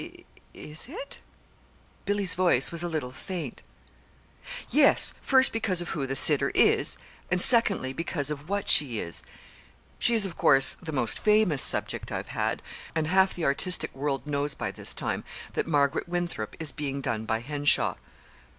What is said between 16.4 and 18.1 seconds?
is being done by Henshaw.